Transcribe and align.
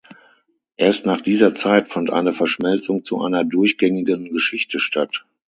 Erst 0.77 1.05
nach 1.05 1.21
dieser 1.21 1.53
Zeit 1.53 1.89
fand 1.93 2.11
eine 2.11 2.33
Verschmelzung 2.33 3.03
zu 3.03 3.21
einer 3.21 3.43
durchgängigen 3.43 4.31
Geschichte 4.33 4.79
statt. 4.79 5.27